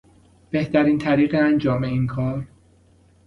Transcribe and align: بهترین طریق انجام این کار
بهترین 0.51 0.97
طریق 0.97 1.35
انجام 1.39 1.83
این 1.83 2.07
کار 2.07 2.47